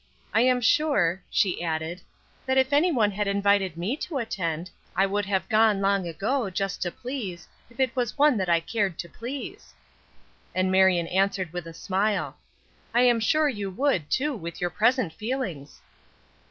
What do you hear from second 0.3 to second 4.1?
I am sure," she added, "that if anyone had invited me